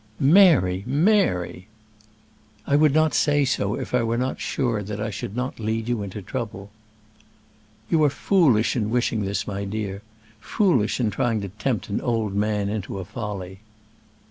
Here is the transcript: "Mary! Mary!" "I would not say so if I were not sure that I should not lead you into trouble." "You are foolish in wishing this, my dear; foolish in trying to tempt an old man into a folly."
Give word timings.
"Mary! 0.19 0.83
Mary!" 0.87 1.67
"I 2.65 2.75
would 2.75 2.91
not 2.95 3.13
say 3.13 3.45
so 3.45 3.75
if 3.75 3.93
I 3.93 4.01
were 4.01 4.17
not 4.17 4.39
sure 4.39 4.81
that 4.81 4.99
I 4.99 5.11
should 5.11 5.35
not 5.35 5.59
lead 5.59 5.87
you 5.87 6.01
into 6.01 6.23
trouble." 6.23 6.71
"You 7.87 8.03
are 8.05 8.09
foolish 8.09 8.75
in 8.75 8.89
wishing 8.89 9.25
this, 9.25 9.45
my 9.45 9.63
dear; 9.63 10.01
foolish 10.39 10.99
in 10.99 11.11
trying 11.11 11.39
to 11.41 11.49
tempt 11.49 11.87
an 11.89 12.01
old 12.01 12.33
man 12.33 12.67
into 12.67 12.97
a 12.97 13.05
folly." 13.05 13.59